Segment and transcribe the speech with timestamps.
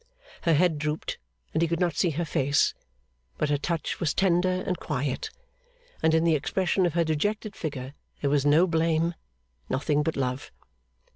[0.41, 1.19] Her head drooped,
[1.53, 2.73] and he could not see her face;
[3.37, 5.29] but her touch was tender and quiet,
[6.01, 9.13] and in the expression of her dejected figure there was no blame
[9.69, 10.51] nothing but love.